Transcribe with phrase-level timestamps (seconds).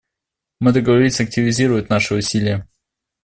[0.59, 2.67] Мы договорились активизировать наши усилия.